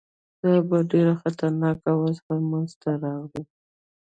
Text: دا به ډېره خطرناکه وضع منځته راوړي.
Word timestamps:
دا 0.41 0.53
به 0.69 0.77
ډېره 0.91 1.13
خطرناکه 1.21 1.89
وضع 2.01 2.35
منځته 2.51 2.89
راوړي. 3.03 3.43